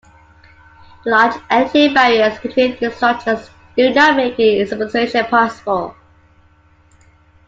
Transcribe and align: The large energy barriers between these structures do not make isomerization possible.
The 1.05 1.11
large 1.11 1.39
energy 1.51 1.93
barriers 1.93 2.39
between 2.39 2.75
these 2.79 2.95
structures 2.95 3.51
do 3.77 3.93
not 3.93 4.17
make 4.17 4.35
isomerization 4.35 5.29
possible. 5.29 5.95